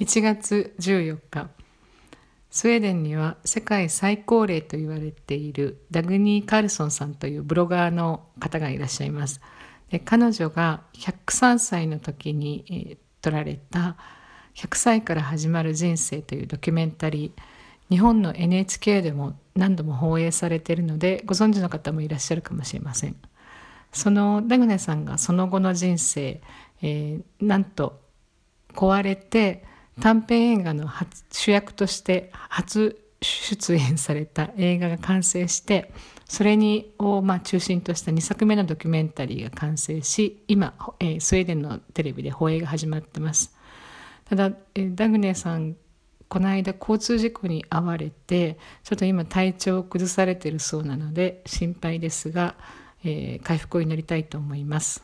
[0.00, 1.48] 1月14日
[2.50, 9.40] スウェーデンには世界最高齢と言われているダグニー・カールソンさんというブロガーの方がいらっしゃいます。
[9.90, 13.96] で彼女が103歳の時に、えー、撮られた
[14.54, 17.42] 「100歳から始まる人生」というドキュメンタリー
[17.90, 23.16] 日本の NHK でも何度も放映されているのでご存知の方もいらっしゃるかもしれません。
[23.92, 26.40] そのダグネさんがその後の人生、
[26.82, 28.00] えー、なんと
[28.74, 29.64] 壊れて
[30.00, 30.88] 短編映画の
[31.30, 35.92] 主役として初出演された映画が完成して
[36.26, 43.54] それにをまあ中心とした2作目のドキュメンタリーが完成し今、えー、スウェーデンのテレビで放映が始まってます
[44.28, 45.76] ただ、えー、ダグネさん
[46.28, 52.54] この間交通事故に遭われてちょっと今体調を崩されてるそうなので心配ですが、
[53.02, 55.02] えー、回復を祈りたいと思います。